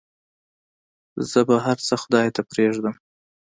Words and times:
زه 1.31 1.39
به 1.47 1.55
هرڅه 1.65 1.93
خداى 2.01 2.27
ته 2.35 2.41
پرېږدم. 2.51 2.95